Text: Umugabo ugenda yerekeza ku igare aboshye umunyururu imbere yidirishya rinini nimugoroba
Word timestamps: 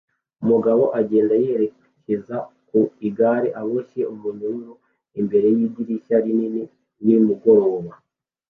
Umugabo 0.43 0.83
ugenda 0.99 1.35
yerekeza 1.43 2.35
ku 2.69 2.79
igare 3.07 3.47
aboshye 3.61 4.01
umunyururu 4.13 4.73
imbere 5.19 5.47
yidirishya 5.57 6.15
rinini 6.23 6.63
nimugoroba 7.05 7.91